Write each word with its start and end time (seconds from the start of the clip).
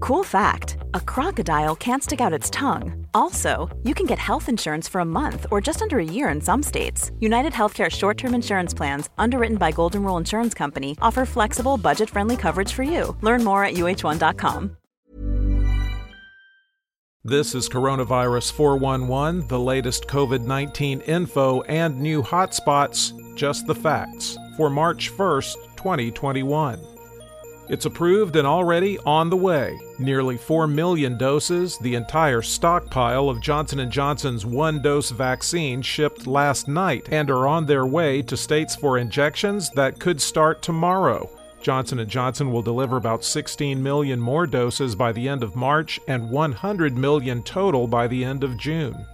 Cool 0.00 0.24
fact 0.24 0.76
a 0.94 1.00
crocodile 1.00 1.76
can't 1.76 2.02
stick 2.02 2.20
out 2.20 2.32
its 2.32 2.50
tongue. 2.50 3.06
Also, 3.14 3.68
you 3.82 3.94
can 3.94 4.06
get 4.06 4.18
health 4.18 4.48
insurance 4.48 4.88
for 4.88 5.00
a 5.00 5.04
month 5.04 5.46
or 5.50 5.60
just 5.60 5.82
under 5.82 5.98
a 5.98 6.04
year 6.04 6.28
in 6.28 6.40
some 6.40 6.62
states. 6.62 7.10
United 7.20 7.52
Healthcare 7.52 7.90
short 7.90 8.16
term 8.16 8.34
insurance 8.34 8.72
plans, 8.72 9.10
underwritten 9.18 9.58
by 9.58 9.72
Golden 9.72 10.04
Rule 10.04 10.16
Insurance 10.16 10.54
Company, 10.54 10.96
offer 11.00 11.24
flexible, 11.26 11.76
budget 11.76 12.08
friendly 12.10 12.36
coverage 12.36 12.72
for 12.72 12.82
you. 12.84 13.16
Learn 13.22 13.44
more 13.44 13.64
at 13.64 13.74
uh1.com. 13.74 14.76
This 17.24 17.54
is 17.54 17.68
Coronavirus 17.68 18.52
411, 18.52 19.48
the 19.48 19.58
latest 19.58 20.06
COVID 20.06 20.46
19 20.46 21.00
info 21.02 21.62
and 21.62 22.00
new 22.00 22.22
hotspots, 22.22 23.12
just 23.34 23.66
the 23.66 23.74
facts, 23.74 24.38
for 24.56 24.70
March 24.70 25.12
1st, 25.12 25.54
2021. 25.76 26.80
It's 27.68 27.84
approved 27.84 28.36
and 28.36 28.46
already 28.46 28.98
on 29.00 29.28
the 29.28 29.36
way. 29.36 29.78
Nearly 30.00 30.36
4 30.36 30.68
million 30.68 31.18
doses, 31.18 31.76
the 31.78 31.96
entire 31.96 32.40
stockpile 32.40 33.28
of 33.28 33.40
Johnson 33.40 33.90
& 33.90 33.92
Johnson's 33.92 34.46
one-dose 34.46 35.10
vaccine 35.10 35.82
shipped 35.82 36.24
last 36.24 36.68
night 36.68 37.08
and 37.10 37.28
are 37.30 37.48
on 37.48 37.66
their 37.66 37.84
way 37.84 38.22
to 38.22 38.36
states 38.36 38.76
for 38.76 38.98
injections 38.98 39.70
that 39.70 39.98
could 39.98 40.20
start 40.20 40.62
tomorrow. 40.62 41.28
Johnson 41.60 42.06
& 42.06 42.08
Johnson 42.08 42.52
will 42.52 42.62
deliver 42.62 42.96
about 42.96 43.24
16 43.24 43.82
million 43.82 44.20
more 44.20 44.46
doses 44.46 44.94
by 44.94 45.10
the 45.10 45.28
end 45.28 45.42
of 45.42 45.56
March 45.56 45.98
and 46.06 46.30
100 46.30 46.96
million 46.96 47.42
total 47.42 47.88
by 47.88 48.06
the 48.06 48.24
end 48.24 48.44
of 48.44 48.56
June. 48.56 49.04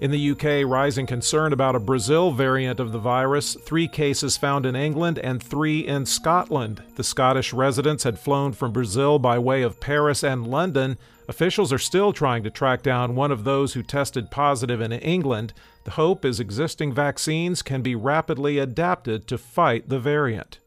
In 0.00 0.10
the 0.10 0.30
UK, 0.32 0.68
rising 0.68 1.06
concern 1.06 1.52
about 1.52 1.76
a 1.76 1.80
Brazil 1.80 2.32
variant 2.32 2.80
of 2.80 2.92
the 2.92 2.98
virus, 2.98 3.54
three 3.54 3.86
cases 3.86 4.36
found 4.36 4.66
in 4.66 4.74
England 4.74 5.18
and 5.20 5.42
three 5.42 5.86
in 5.86 6.04
Scotland. 6.04 6.82
The 6.96 7.04
Scottish 7.04 7.52
residents 7.52 8.02
had 8.02 8.18
flown 8.18 8.52
from 8.52 8.72
Brazil 8.72 9.18
by 9.18 9.38
way 9.38 9.62
of 9.62 9.80
Paris 9.80 10.24
and 10.24 10.46
London. 10.46 10.98
Officials 11.28 11.72
are 11.72 11.78
still 11.78 12.12
trying 12.12 12.42
to 12.42 12.50
track 12.50 12.82
down 12.82 13.14
one 13.14 13.30
of 13.30 13.44
those 13.44 13.74
who 13.74 13.82
tested 13.82 14.30
positive 14.30 14.80
in 14.80 14.92
England. 14.92 15.54
The 15.84 15.92
hope 15.92 16.24
is 16.24 16.40
existing 16.40 16.92
vaccines 16.92 17.62
can 17.62 17.80
be 17.80 17.94
rapidly 17.94 18.58
adapted 18.58 19.26
to 19.28 19.38
fight 19.38 19.88
the 19.88 20.00
variant. 20.00 20.58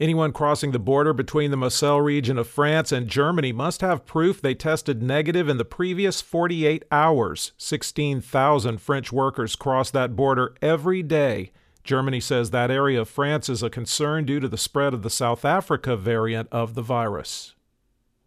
Anyone 0.00 0.32
crossing 0.32 0.70
the 0.70 0.78
border 0.78 1.12
between 1.12 1.50
the 1.50 1.58
Moselle 1.58 2.00
region 2.00 2.38
of 2.38 2.48
France 2.48 2.90
and 2.90 3.06
Germany 3.06 3.52
must 3.52 3.82
have 3.82 4.06
proof 4.06 4.40
they 4.40 4.54
tested 4.54 5.02
negative 5.02 5.46
in 5.46 5.58
the 5.58 5.64
previous 5.64 6.22
48 6.22 6.86
hours. 6.90 7.52
16,000 7.58 8.80
French 8.80 9.12
workers 9.12 9.56
cross 9.56 9.90
that 9.90 10.16
border 10.16 10.54
every 10.62 11.02
day. 11.02 11.52
Germany 11.84 12.18
says 12.18 12.50
that 12.50 12.70
area 12.70 13.02
of 13.02 13.10
France 13.10 13.50
is 13.50 13.62
a 13.62 13.68
concern 13.68 14.24
due 14.24 14.40
to 14.40 14.48
the 14.48 14.56
spread 14.56 14.94
of 14.94 15.02
the 15.02 15.10
South 15.10 15.44
Africa 15.44 15.98
variant 15.98 16.48
of 16.50 16.74
the 16.74 16.82
virus. 16.82 17.54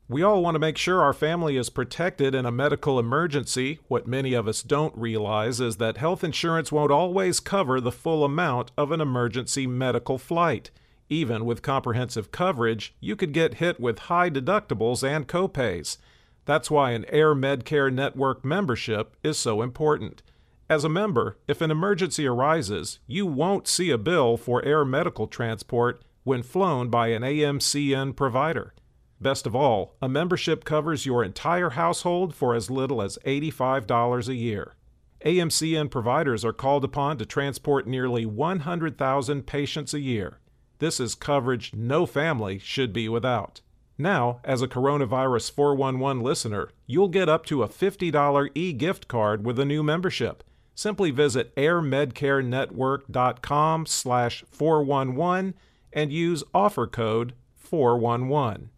We 0.10 0.22
all 0.22 0.44
want 0.44 0.56
to 0.56 0.60
make 0.60 0.78
sure 0.78 1.02
our 1.02 1.14
family 1.14 1.56
is 1.56 1.70
protected 1.70 2.36
in 2.36 2.46
a 2.46 2.52
medical 2.52 3.00
emergency. 3.00 3.80
What 3.88 4.06
many 4.06 4.34
of 4.34 4.50
us 4.50 4.62
don't 4.62 4.96
realize 4.98 5.62
is 5.62 5.78
that 5.78 5.98
health 5.98 6.24
insurance 6.26 6.72
won't 6.72 6.92
always 6.92 7.40
cover 7.40 7.80
the 7.80 7.92
full 7.92 8.26
amount 8.26 8.72
of 8.78 8.92
an 8.92 9.00
emergency 9.00 9.66
medical 9.66 10.18
flight. 10.18 10.70
Even 11.10 11.46
with 11.46 11.62
comprehensive 11.62 12.32
coverage, 12.32 12.94
you 13.00 13.16
could 13.16 13.32
get 13.32 13.56
hit 13.56 13.80
with 13.80 13.98
high 14.00 14.30
deductibles 14.30 15.08
and 15.08 15.28
copays. 15.28 15.98
That's 16.46 16.70
why 16.70 16.92
an 16.92 17.06
Air 17.08 17.34
Medcare 17.34 17.92
Network 17.92 18.44
membership 18.44 19.16
is 19.24 19.38
so 19.38 19.62
important. 19.62 20.22
As 20.74 20.84
a 20.84 20.90
member, 20.90 21.38
if 21.48 21.62
an 21.62 21.70
emergency 21.70 22.26
arises, 22.26 22.98
you 23.06 23.28
won't 23.28 23.68
see 23.68 23.92
a 23.92 23.98
bill 24.00 24.38
for 24.38 24.66
air 24.66 24.84
medical 24.84 25.28
transport 25.28 26.04
when 26.24 26.42
flown 26.42 26.90
by 26.90 27.10
an 27.10 27.22
AMCN 27.22 28.16
provider. 28.16 28.74
Best 29.22 29.46
of 29.46 29.56
all, 29.56 29.96
a 30.02 30.10
membership 30.10 30.66
covers 30.66 31.06
your 31.06 31.24
entire 31.24 31.70
household 31.70 32.34
for 32.34 32.56
as 32.56 32.72
little 32.72 33.04
as 33.04 33.20
$85 33.24 34.28
a 34.28 34.34
year. 34.34 34.74
AMCN 35.24 35.92
providers 35.92 36.44
are 36.44 36.52
called 36.52 36.84
upon 36.84 37.20
to 37.20 37.26
transport 37.28 37.86
nearly 37.86 38.26
100,000 38.26 39.46
patients 39.46 39.94
a 39.94 40.00
year. 40.00 40.40
This 40.80 41.00
is 41.00 41.14
coverage 41.14 41.76
no 41.76 42.08
family 42.08 42.58
should 42.58 42.92
be 42.94 43.08
without. 43.08 43.62
Now, 44.00 44.40
as 44.44 44.64
a 44.64 44.68
Coronavirus 44.68 45.52
411 45.52 46.24
listener, 46.24 46.72
you'll 46.88 47.10
get 47.10 47.30
up 47.30 47.46
to 47.46 47.62
a 47.62 47.70
$50 47.70 48.50
e 48.56 48.74
gift 48.74 49.08
card 49.08 49.46
with 49.46 49.60
a 49.60 49.66
new 49.66 49.84
membership. 49.84 50.44
Simply 50.76 51.12
visit 51.12 51.56
airmedcarenetwork.com 51.56 53.86
slash 53.86 54.44
411 54.52 55.54
and 55.92 56.12
use 56.12 56.44
offer 56.54 56.88
code 56.88 57.34
411. 57.56 58.70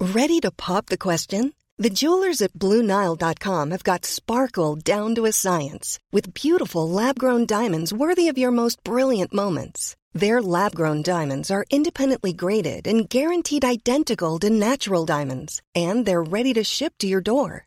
Ready 0.00 0.40
to 0.40 0.50
pop 0.50 0.86
the 0.86 0.98
question? 0.98 1.52
The 1.78 1.90
jewelers 1.90 2.40
at 2.40 2.54
BlueNile.com 2.54 3.70
have 3.70 3.84
got 3.84 4.06
sparkle 4.06 4.76
down 4.76 5.14
to 5.14 5.26
a 5.26 5.32
science 5.32 5.98
with 6.10 6.32
beautiful 6.32 6.88
lab-grown 6.88 7.46
diamonds 7.46 7.92
worthy 7.92 8.28
of 8.28 8.38
your 8.38 8.50
most 8.50 8.82
brilliant 8.82 9.34
moments. 9.34 9.94
Their 10.14 10.40
lab-grown 10.40 11.02
diamonds 11.02 11.50
are 11.50 11.66
independently 11.70 12.32
graded 12.32 12.86
and 12.86 13.08
guaranteed 13.08 13.64
identical 13.64 14.38
to 14.38 14.48
natural 14.48 15.04
diamonds, 15.04 15.60
and 15.74 16.06
they're 16.06 16.22
ready 16.22 16.54
to 16.54 16.64
ship 16.64 16.94
to 17.00 17.06
your 17.06 17.20
door. 17.20 17.66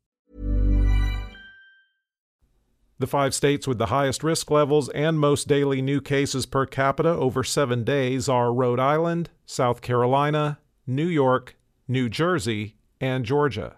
The 3.01 3.07
five 3.07 3.33
states 3.33 3.67
with 3.67 3.79
the 3.79 3.87
highest 3.87 4.23
risk 4.23 4.51
levels 4.51 4.87
and 4.89 5.17
most 5.17 5.47
daily 5.47 5.81
new 5.81 6.01
cases 6.01 6.45
per 6.45 6.67
capita 6.67 7.09
over 7.09 7.43
seven 7.43 7.83
days 7.83 8.29
are 8.29 8.53
Rhode 8.53 8.79
Island, 8.79 9.31
South 9.43 9.81
Carolina, 9.81 10.59
New 10.85 11.07
York, 11.07 11.57
New 11.87 12.09
Jersey, 12.09 12.75
and 12.99 13.25
Georgia. 13.25 13.77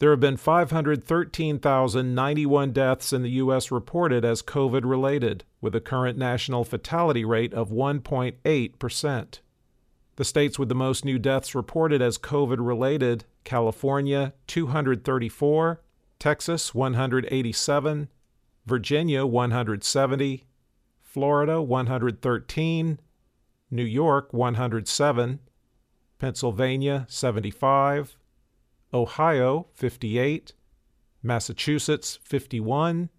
There 0.00 0.10
have 0.10 0.18
been 0.18 0.36
513,091 0.36 2.72
deaths 2.72 3.12
in 3.12 3.22
the 3.22 3.30
U.S. 3.30 3.70
reported 3.70 4.24
as 4.24 4.42
COVID 4.42 4.82
related, 4.84 5.44
with 5.60 5.76
a 5.76 5.80
current 5.80 6.18
national 6.18 6.64
fatality 6.64 7.24
rate 7.24 7.54
of 7.54 7.70
1.8%. 7.70 9.38
The 10.16 10.24
states 10.24 10.58
with 10.58 10.68
the 10.68 10.74
most 10.74 11.04
new 11.04 11.20
deaths 11.20 11.54
reported 11.54 12.02
as 12.02 12.18
COVID 12.18 12.56
related 12.58 13.26
California, 13.44 14.32
234, 14.48 15.80
Texas, 16.18 16.74
187, 16.74 18.08
Virginia 18.66 19.26
170, 19.26 20.46
Florida 21.02 21.60
113, 21.60 23.00
New 23.70 23.84
York 23.84 24.32
107, 24.32 25.40
Pennsylvania 26.18 27.06
75, 27.08 28.18
Ohio 28.92 29.66
58, 29.74 30.52
Massachusetts 31.22 32.18
51, 32.22 33.10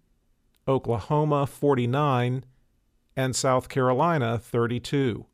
Oklahoma 0.68 1.46
49, 1.46 2.44
and 3.16 3.36
South 3.36 3.68
Carolina 3.68 4.38
32. 4.38 5.26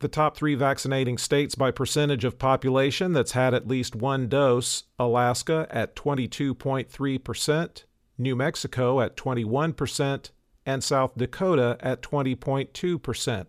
The 0.00 0.08
top 0.08 0.36
three 0.36 0.54
vaccinating 0.54 1.18
states 1.18 1.56
by 1.56 1.72
percentage 1.72 2.24
of 2.24 2.38
population 2.38 3.12
that's 3.12 3.32
had 3.32 3.52
at 3.52 3.66
least 3.66 3.96
one 3.96 4.28
dose 4.28 4.84
Alaska 4.98 5.66
at 5.70 5.96
22.3%, 5.96 7.84
New 8.18 8.34
Mexico 8.34 9.00
at 9.00 9.16
21%, 9.16 10.30
and 10.66 10.84
South 10.84 11.16
Dakota 11.16 11.78
at 11.80 12.02
20.2%. 12.02 13.46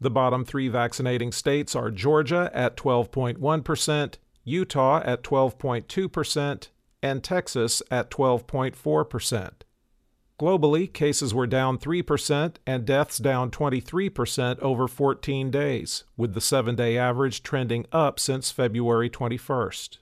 The 0.00 0.10
bottom 0.10 0.44
three 0.44 0.68
vaccinating 0.68 1.32
states 1.32 1.76
are 1.76 1.90
Georgia 1.90 2.50
at 2.52 2.76
12.1%, 2.76 4.14
Utah 4.44 5.02
at 5.04 5.22
12.2%, 5.22 6.68
and 7.02 7.24
Texas 7.24 7.82
at 7.90 8.10
12.4%. 8.10 9.50
Globally, 10.38 10.90
cases 10.90 11.34
were 11.34 11.46
down 11.46 11.78
3% 11.78 12.56
and 12.66 12.86
deaths 12.86 13.18
down 13.18 13.50
23% 13.50 14.58
over 14.60 14.88
14 14.88 15.50
days, 15.50 16.04
with 16.16 16.32
the 16.32 16.40
seven 16.40 16.74
day 16.74 16.96
average 16.96 17.42
trending 17.42 17.84
up 17.92 18.18
since 18.18 18.50
February 18.50 19.10
21st 19.10 19.98